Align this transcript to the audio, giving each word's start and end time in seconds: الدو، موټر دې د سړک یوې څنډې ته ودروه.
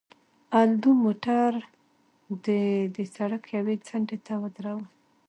الدو، 0.61 0.89
موټر 1.03 1.51
دې 2.45 2.65
د 2.95 2.97
سړک 3.15 3.43
یوې 3.57 3.75
څنډې 3.87 4.17
ته 4.25 4.33
ودروه. 4.41 4.83